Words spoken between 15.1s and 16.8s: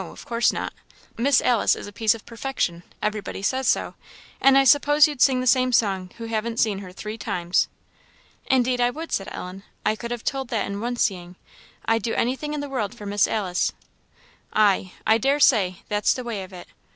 daresay that's the way of it.